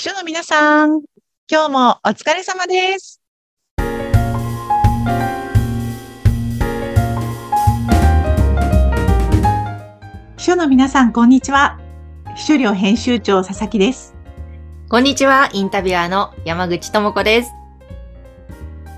[0.00, 1.02] 秘書の皆さん、
[1.46, 3.20] 今日もお疲れ様です。
[10.38, 11.78] 秘書の皆さん、こんにちは。
[12.34, 14.14] 秘書寮編集長佐々木です。
[14.88, 17.50] こんにちは、インタビュアーの山口智子です。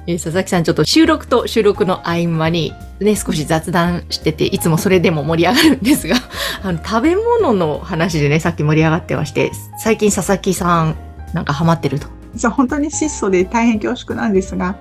[0.06, 2.72] えー佐々木さん、ちょっと収録と収録の合間に、
[3.02, 6.16] ね、少し雑談してて、いつもそれでも盛り上がるんですが、
[6.62, 10.96] あの、食べ物の話でね、さっき盛り上がってまして、最近佐々木さん、
[11.32, 12.06] なんかハマってると。
[12.34, 14.76] 実は本当に質素で大変恐縮なんですが、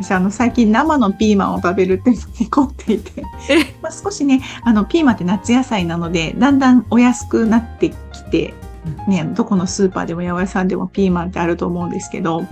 [0.00, 3.22] 私あの最近生のピーマンを食べるっていうのに凝っていて、
[3.82, 7.94] まあ、少しね、あのピーマンって夏野菜なので、だんだんお安くなってき
[8.30, 8.54] て、
[9.08, 12.44] ね、どこのスーパーでも八百屋さんでもピーマンってあると思うんですけど、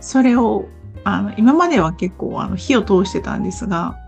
[0.00, 0.66] それを、
[1.04, 3.98] あの、今までは結構あの火を通してたんですが、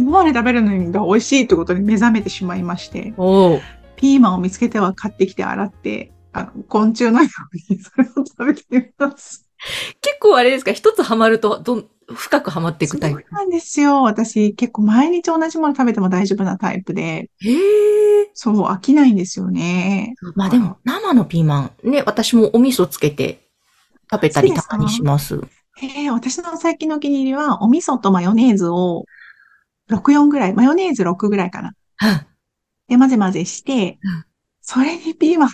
[0.00, 3.12] 今まで食べるのに美味しいってことに目覚めてしまいまして。
[3.96, 7.28] ピーマンを見つけては買ってきて洗って、あの昆虫のよ
[7.68, 9.46] うにそれを食べてみます。
[10.00, 13.20] 結構あれですか、一つハマると、どん、深くハマっていくタイプ？
[13.20, 14.02] そうなんですよ。
[14.02, 17.52] 私結構毎日同じもの食べても大丈夫なタイプで、へ
[18.22, 18.30] え。
[18.32, 20.14] そう、飽きないんですよね。
[20.34, 23.42] まあでも、生のピーマン、ね、私もお味噌つけて
[24.10, 25.40] 食べたりたまにします。
[25.82, 29.04] えー私の最近のお気に入りは、お味噌とマヨネーズを
[29.90, 31.74] 6、4ぐらい、マヨネーズ6ぐらいかな。
[32.02, 32.26] うん
[32.90, 34.24] で、混ぜ混ぜしてうん、
[34.60, 35.48] それにピーマン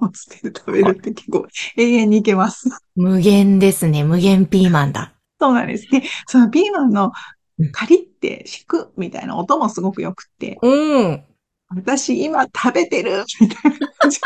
[0.00, 2.68] をつけて食べるって結構永遠にいけます。
[2.96, 4.02] 無限ですね。
[4.02, 5.14] 無限ピーマンだ。
[5.40, 5.88] そうなんです。
[5.88, 7.12] で、そのピーマンの
[7.58, 11.24] うんカリって敷くみたいな音もすごく良くって、うん。
[11.68, 14.20] 私今食べてるみたいな感じ。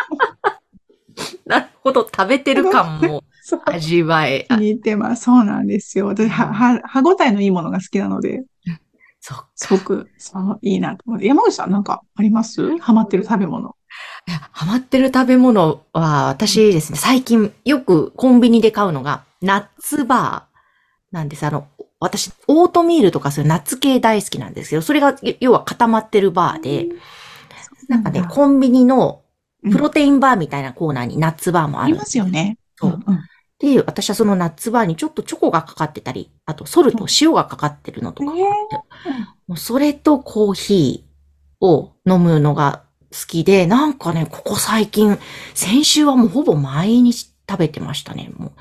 [1.44, 2.02] なるほど。
[2.04, 3.22] 食べてる感も
[3.66, 4.46] 味わえ。
[4.48, 5.24] あ気に入ってます。
[5.24, 6.06] そうなんですよ。
[6.06, 8.44] 私、は、は、歯ごたえのいいものが好きなので、
[9.28, 9.48] そっか。
[9.56, 11.26] すごく、そう、いいなと思って。
[11.26, 12.78] 山口さんなんかあります？
[12.78, 13.74] ハマってる食べ物。
[14.28, 21.44] いやハマってる食べ物は、私ですね、最近よくコンビニで買うのが、ナッツバーなんです。
[21.44, 21.66] あの、
[21.98, 26.86] 私、オートミールとかそういうナッツ系大好きなんですけど、それが、要は固まってるバーで、
[27.88, 29.22] なんかね、コンビニの
[29.72, 31.86] プロテインバーみたいなコーナーにナッツバーもある。
[31.86, 32.58] ありますよね。
[32.76, 33.24] そううんうん
[33.58, 38.32] で、私はそのナッツバーにちょっとチョコがかかってたり、あとソルト、塩がかかってるのとか
[39.48, 45.18] もうそれとコーヒーを飲むのが好きで、なんかね、ここ最近、
[45.54, 48.30] 先週はもうほぼ毎日食べてましたね。
[48.36, 48.52] もう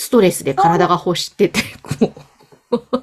[0.00, 2.12] ストレスで体が欲してて、 こ
[2.94, 3.02] う。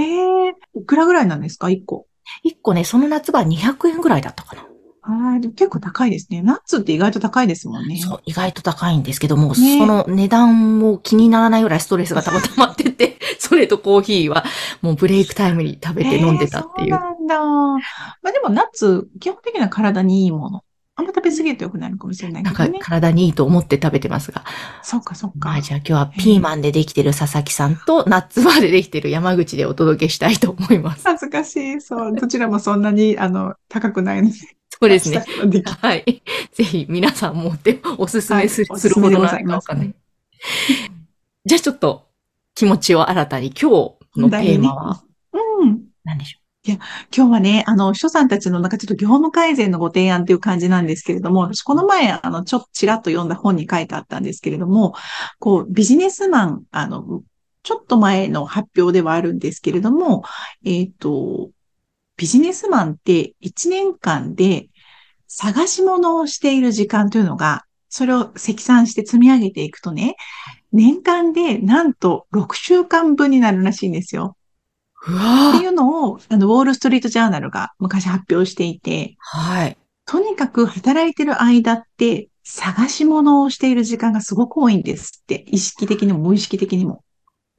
[0.00, 1.70] ええいくらぐらいなんですか？
[1.70, 2.06] 一個。
[2.42, 4.66] 一個ね、その夏バー200円ぐらいだったかな。
[5.04, 6.42] ああ、でも結構高いですね。
[6.42, 7.98] ナッツって意外と高いですもんね。
[7.98, 14.44] そう、意外と高いんですけども、ねその値段も気にならないぐらいストレスがたまたまってて、 それとコーヒーは
[14.80, 16.94] もうブレイクタイムに食べて飲んでたっていう。
[16.94, 17.40] えーそうなんだ。
[17.40, 20.62] まあでもナッツ、基本的には体にいいもの。
[20.94, 22.80] あんま食べ過ぎると良くなるかもしれないなんかけどね。
[22.82, 24.44] 体にいいと思って食べてますが。
[24.82, 25.48] そうか、そうか。
[25.48, 31.02] まあじゃあ今日はピーマンでできてる佐々木さんとナッツバーでできてる山口でお届けしたいと思います。
[31.04, 31.80] 恥ずかしい。
[31.80, 32.14] そう。
[32.14, 34.34] どちらもそんなに、あの、高くないので。
[34.82, 35.24] そうですね。
[35.80, 36.22] はい。
[36.52, 39.94] ぜひ皆さんもっておすすめする,、はいするほどないのかねね。
[41.44, 42.08] じゃあちょっと
[42.56, 45.04] 気持ちを新たに今日のテーマは？
[45.60, 45.84] うん。
[46.02, 46.78] 何でしょ今
[47.10, 54.94] 日はね、あの、秘書さんたちのなんかちょっと業務改善のご提案っていう感じなんですけれども、私この前、あの、ちょっとちらっと読んだ本に書いてあったんですけれども、
[55.40, 57.22] こう、ビジネスマン、あの、
[57.64, 60.22] ちょっと前の発表ではあるんですけれども、
[60.64, 61.50] えっ、と、
[62.16, 64.68] ビジネスマンって1年間で
[65.34, 70.16] 探し物をしている時間というのが、それを積算して積み上げていくとね、
[70.72, 74.36] 年間でなんと6週間分になるらしいんですよ。
[75.04, 79.76] っていうのを、あの、ウォールストリートジャーナルが昔発表していて、はい。
[80.04, 85.44] とにかく働いてる間って、探し物をしている時間がすごく多いんですって。
[85.48, 87.02] 意識的にも無意識的にも。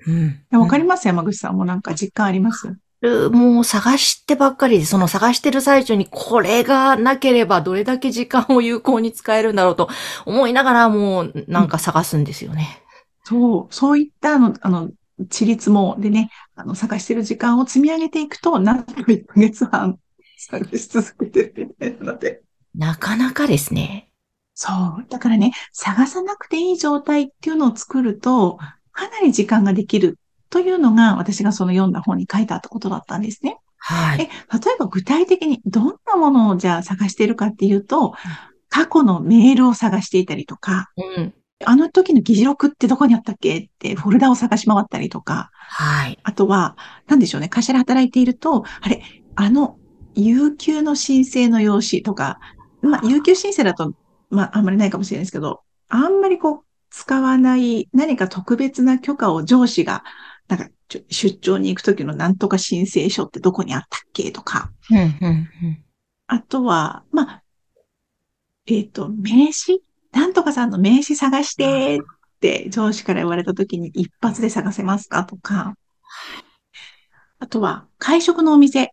[0.05, 0.59] うん。
[0.59, 1.07] わかります？
[1.07, 2.78] 山口さんもなんか実感あります？
[3.03, 9.90] るもう探してばっかりで、その探してる最中にこれがなければどれだけ時間を有効に使えるんだろうと
[10.25, 12.82] 思いながらもうなんか探すんですよね。
[13.23, 14.90] そう、そういったあの、あの、
[15.29, 19.99] 地立もでね、あの、探してる時間を積み上げていくと、なんと1ヶ月半
[20.38, 22.41] 探し続けてるみたいなので。
[22.76, 24.09] なかなかですね。
[24.56, 25.06] そう。
[25.09, 28.58] だからね、探さなくていい状態っていうのを作ると、
[28.91, 30.20] かなり時間ができる
[30.53, 33.58] というのが、私がその読んだ本に書いてあったことだったんですね。
[33.90, 34.22] え、例はい。
[34.22, 34.29] え
[34.78, 38.14] ば具体的にどんなものをじゃあ探しているかっていうと、
[38.70, 41.34] 過去のメールを探していたりとか、うん。
[41.66, 46.20] あの時の議事録ってどこにあったっけってフォルダを探し回ったりとか、はい。
[46.22, 46.78] あとは、
[47.08, 49.02] なんでしょうね、会社で働いていると、あれ、
[49.34, 49.79] あの、
[50.14, 52.38] 有給の申請の用紙とか、
[52.84, 53.94] まあ、有給申請だと、
[54.29, 60.03] まあ、あんまりないかもしれないですけど、あんまりこう、使わない何か特別な許可を上司が、
[60.58, 60.70] なんか
[61.09, 64.72] 出張に行くときのなんとか申請書ってどこにあったっけとか。
[66.28, 67.44] あとは、まあ、
[68.66, 69.82] えっ、と、名刺？
[70.11, 72.00] なんとかさんの名刺探してっ
[72.40, 75.76] て上司から言われたときに一発で探せますかとか。
[77.40, 78.91] あとは、会食のお店。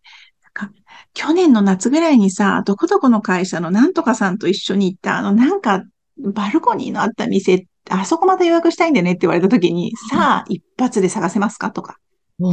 [1.14, 5.84] 去年の夏ぐらいにさ、どこどこの会社のなんとかさんと一緒に行った、あの、なんか、
[6.18, 11.98] バルコニーのあった店、あそこまた予約したいんだよねって言われたときに、さあ、一発で探せますかとか。
[12.38, 12.46] こ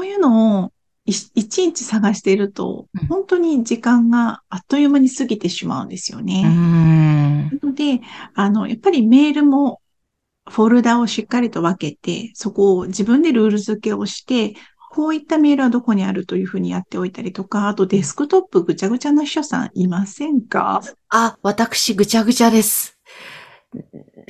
[0.00, 0.72] ういうのを
[1.04, 6.42] いいちいち探していると、本当に時間があっという間に過ぎてしまうんですようね。
[6.42, 7.44] ん。
[7.44, 8.00] なので、
[8.34, 9.80] あの、やっぱりメールも
[10.50, 14.54] フォルダをしっかりと分けて、そこを自分でルール付けをして、
[14.90, 20.82] こういったメールはどこにあるというふうにやっておいたりとか、あとデスクトップぐちゃぐちゃな秘書さんいませんか？
[21.10, 22.98] あ、私ぐちゃぐちゃです。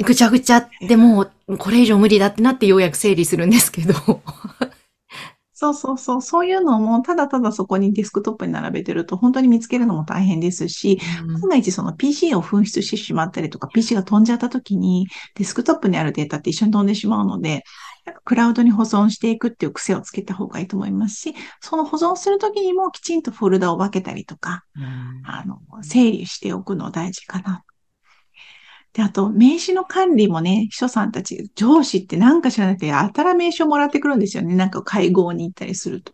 [0.04, 3.94] ぐちゃぐちゃでもうこれ以上無理だってなってようやく整理するんですけど。
[5.60, 6.22] そうそうそう。
[6.22, 17.64] そういうのも、ただただそこにデスクトップに並べてると、本当に見つけるのも大変ですし、万が一その PC を紛失してしまったりとか、PC が飛んじゃった時に、デスクトップにあるデータって一緒に飛んでしまうので、
[18.24, 27.64] クラウドに保存していくっていう癖をつけた方がいいと思いますし、その保存する時にもきちんとフォルダを分けたりとか、うんあの、整理しておくの大事かな。
[28.98, 34.56] で、あと、名刺の管理もね、秘書さんたち、上司ってなんか知らなくて、やたら名刺をもらってくるんですよね。
[34.56, 36.12] なんか会合に行ったりすると。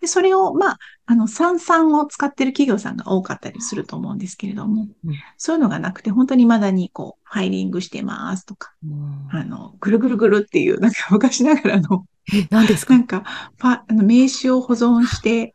[0.00, 5.14] で、それを、まあ、あの、三々を使ってる企業さんが多かったりすると思うんですけれども、うん。
[5.38, 9.28] そういうのがなくて、本当に未だにこう、ファイリングしてますとか、うん。
[9.30, 12.94] あの、ぐるぐるぐるっていう、なんか昔ながらの、え、何ですか？
[12.94, 13.22] なんか、
[13.60, 15.54] あの名刺を保存して、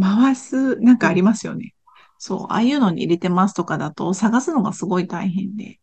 [0.00, 1.74] 回す、なんかありますよね。
[2.18, 5.80] そう、ああいうのに入れてますとかだと、探すのがすごい大変で。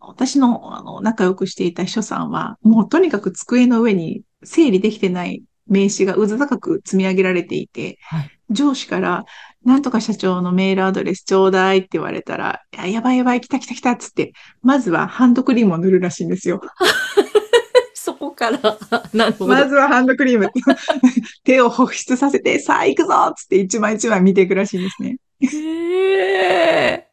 [0.00, 9.24] 私の、あの、仲良くしていた秘書さんは、もうとにかく机の上に整理できてない名刺がうず高く積み上げられていて、はい上司から、
[9.64, 14.32] なんとか社長のメールアドレスちょうだいって言われたら、いややばいやばい、来た来た来たっつって、
[14.62, 16.60] まずはハンドクリームを塗るらしいんですよ。
[17.94, 18.58] そこから、
[19.14, 19.54] なるほど。
[19.54, 20.50] まずはハンドクリーム。
[21.44, 25.18] 手を保湿させて、さあ行くぞっつって一枚一枚見ていくらしいんですね。
[25.46, 27.08] へ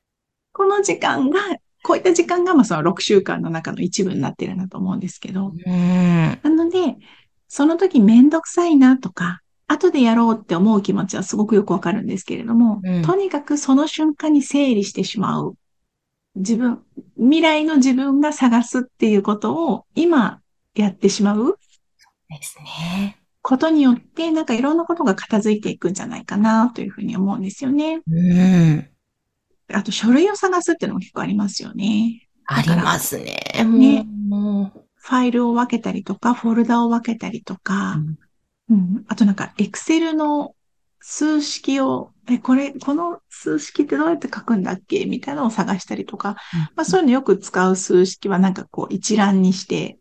[0.51, 1.39] この時間が、
[1.83, 5.53] こういった時間が、まあその6週間の中の一部になってるなと思うんですけど。
[5.65, 6.97] なので、
[7.47, 15.55] その時めんどくさいなとか、後でやろうって思う気持ちはすごくよくわかるんですけれども、うんとにかくその瞬間に整理してしまう。
[16.35, 16.83] 自分、
[17.17, 20.41] 未来の自分が探すっていうことを今
[20.75, 21.57] やってしまう
[22.29, 23.18] ですね。
[23.49, 28.01] ことによって、なんかいろんなことが片付いていくんじゃないかなというふうに思うんですよね。
[28.07, 28.87] うん。
[29.73, 32.27] あと書類を探すっていうのも結構ありますよね。
[32.45, 33.41] ありますね。
[33.65, 34.05] ね。
[34.95, 37.97] ファイルを分けたりとか、フォルダを分けたりとか、
[38.69, 40.53] うん、あとなんか、エクセルの
[40.99, 45.05] 数式を、え、これ、この数式ってどうやって書くんだっけ？
[45.05, 46.35] みたいなのを探したりとか、
[46.75, 49.97] まあそういうのよく使う数式はなんかこう一覧にして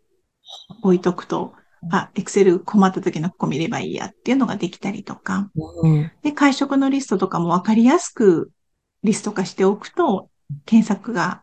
[0.82, 1.54] 置いとくと、
[1.90, 6.10] あ、エクセル困った時のここ見ればいいやっていうのができたりとか、うん。
[6.22, 8.50] で、会食のリストとかもわかりやすく
[9.02, 10.30] リスト化しておくと、
[10.64, 11.42] 検索が、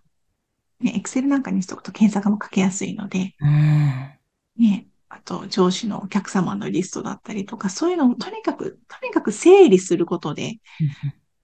[0.80, 4.12] ね、エクセルなんかにしておくと検索もかけやすいので、うん。
[4.58, 10.58] ね、あと上司のお客様のリストだったりとか、そういうのをとにかく、とにかく整理することで、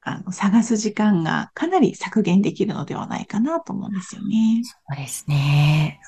[0.02, 4.62] あの、探す時間がかなり削減できるのではないかなと思うんですよね。
[4.64, 6.02] そうですね。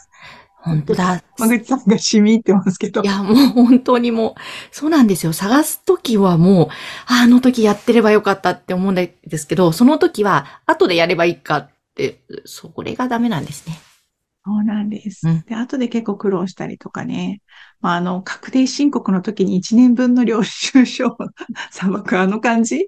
[0.63, 1.21] 本当だ。
[1.37, 3.05] まぐちさんが染み入ってますけどい。
[3.05, 4.33] や、もう本当にもう、
[4.71, 5.33] そうなんですよ。
[5.33, 6.67] 探すときはもう、
[7.05, 13.77] ああの時やってればよかったって思うんですけど、その時は後でやればいいかって、それがダメなんですね。
[14.45, 15.27] そうなんです。
[15.27, 17.41] うんで、後で結構苦労したりとかね。
[17.81, 21.17] まあ、あの、確定申告の時に1年分の領収書を
[21.71, 22.87] さばくあの感じ？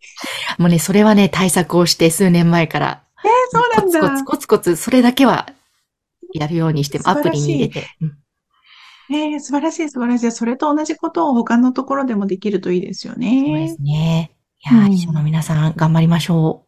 [0.58, 4.12] もうね、それはね、対策をして数年前から、えー、そうなんだ。
[4.12, 5.50] コツコツコツコツ、それだけは
[6.39, 7.88] やるようにして、アプ素晴らしいリに入れて。
[8.01, 8.18] うん
[9.10, 10.32] えー、素晴らしい素晴らしい。
[10.32, 13.82] それと同じことを他のところでもできるといいですよそうでねす。
[13.82, 14.32] ね。
[14.68, 16.65] いやー、うん秘書の皆さん、頑張りましょ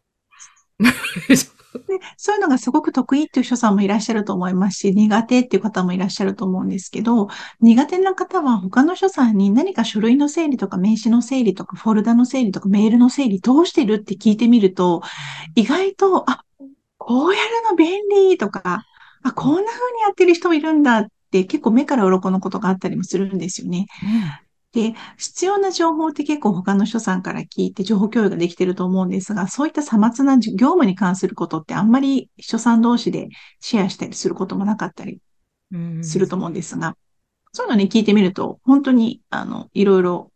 [0.78, 0.84] う。
[1.28, 1.36] で、
[2.16, 7.28] そういうのがすごく得意っていう人さんもいらっしゃると思いますし、苦手っていう方もいらっしゃると思うんですけど、
[7.60, 15.02] 苦手な方は他の人さんに何か書類の整理とか名刺の整理とかフォルダの整理とかメールの整理どうしてるって聞いてみると、
[15.56, 16.44] 意外と、あ、
[16.98, 18.84] こうやるの便利とか、
[19.22, 23.86] あ、こんな風にやってる人もいるんだって結構目から鱗のことがあったりもするんですよね。
[24.72, 33.28] で、必要な情報って結構他の人さんから聞いて情報共有ができてると思うんですが、そういったさまつな業務に関することってあんまり人さん同士で
[33.60, 35.20] シェアしたりすることもなかったり
[36.02, 36.96] すると思うんですが、
[37.52, 40.32] そういうのに聞いてみると、本当に、あの、いろいろ、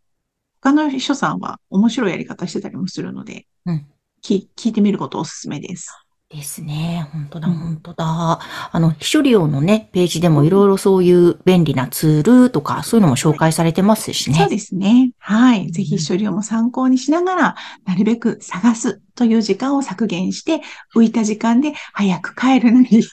[0.60, 3.86] 他の秘書さんは面白いやり方してたりもするので、うん、
[4.22, 5.90] 聞いてみることおすすめです。
[6.34, 7.08] ですね。
[7.12, 8.40] 本当だ、本当だ。
[8.72, 14.38] あの、秘書利用のね、ページでもいろいろそういう便利なツールとか、そういうのも紹介されてますしね。
[14.38, 15.12] そうですね。
[15.18, 15.70] はい。
[15.70, 20.62] ぜひ秘書利用も参考にしながら、なるべく探すという時間を削減して、
[20.96, 23.04] 浮いた時間で早く帰るなり、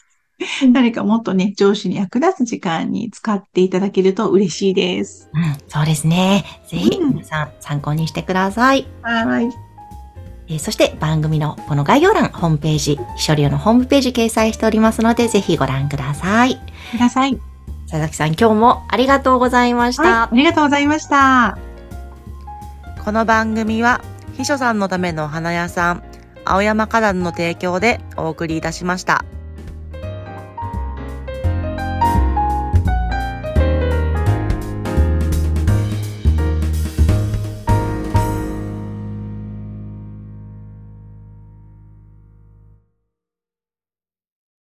[0.72, 5.30] 何かもっとね、上司に役立つ時間に使っていただけると嬉しいです。
[5.34, 6.46] うん、そうですね。
[6.68, 8.88] ぜひ皆さん参考にしてください。
[9.02, 9.69] はい。
[10.50, 16.60] えー、そして番組のこの概要欄、ホームページ、秘書料のホームページ掲載しておりますので、ぜひご覧ください。
[16.92, 17.40] ください。
[17.84, 20.04] 佐々木さん、今日もありがとうございました。
[20.04, 21.58] はい、ありがとうございました。
[23.06, 24.02] この番組は、
[24.38, 26.04] 秘書さんのための花屋さん、
[26.46, 29.24] 青山花壇の提供でお送りいたしました。